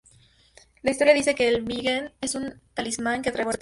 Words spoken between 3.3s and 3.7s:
trae buena suerte.